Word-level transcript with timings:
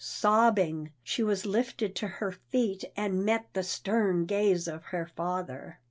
Sobbing, 0.03 0.93
she 1.03 1.21
was 1.21 1.45
lifted 1.45 1.93
to 1.97 2.07
her 2.07 2.31
feet, 2.31 2.85
and 2.97 3.23
met 3.23 3.45
the 3.53 3.61
stern 3.61 4.25
gaze 4.25 4.67
of 4.67 4.85
her 4.85 5.05
father. 5.05 5.77